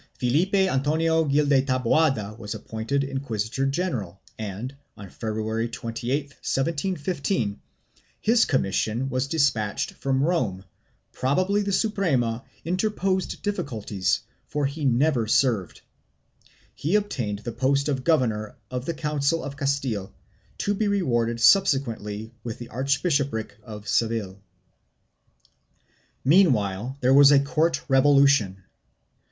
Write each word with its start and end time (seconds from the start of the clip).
Felipe 0.17 0.55
Antonio 0.55 1.25
Gil 1.25 1.45
de 1.45 1.61
Taboada 1.61 2.35
was 2.39 2.55
appointed 2.55 3.03
inquisitor 3.03 3.67
general 3.67 4.19
and, 4.39 4.73
on 4.97 5.11
February 5.11 5.69
28, 5.69 6.23
1715, 6.29 7.61
his 8.19 8.43
commission 8.45 9.09
was 9.09 9.27
despatched 9.27 9.91
from 9.91 10.23
Rome; 10.23 10.65
probably 11.13 11.61
the 11.61 11.71
Suprema 11.71 12.43
interposed 12.65 13.43
difficulties 13.43 14.21
for 14.47 14.65
he 14.65 14.85
never 14.85 15.27
served; 15.27 15.81
he 16.73 16.95
obtained 16.95 17.37
the 17.45 17.51
post 17.51 17.87
of 17.87 18.03
Governor 18.03 18.55
of 18.71 18.85
the 18.85 18.95
Council 18.95 19.43
of 19.43 19.55
Castile, 19.55 20.11
to 20.57 20.73
be 20.73 20.87
rewarded 20.87 21.39
subsequently 21.39 22.33
with 22.43 22.57
the 22.57 22.69
archbishopric 22.69 23.55
of 23.61 23.87
Seville.1 23.87 24.39
Meanwhile 26.25 26.97
there 27.01 27.13
was 27.13 27.31
a 27.31 27.39
court 27.39 27.81
revolution. 27.87 28.63